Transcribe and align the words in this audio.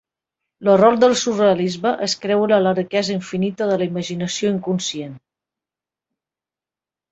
L'error 0.67 0.95
del 1.03 1.11
surrealisme 1.23 1.91
és 2.07 2.15
creure 2.23 2.57
en 2.57 2.65
la 2.69 2.73
riquesa 2.79 3.15
infinita 3.17 3.69
de 3.73 3.77
la 3.83 3.89
imaginació 3.93 4.57
inconscient. 4.57 5.15